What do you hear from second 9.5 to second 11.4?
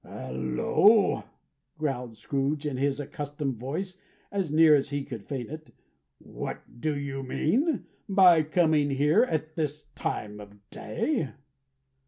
this time of day?"